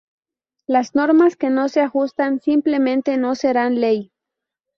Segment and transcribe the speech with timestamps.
[0.65, 4.11] Las normas que no se ajustan simplemente no serán ley.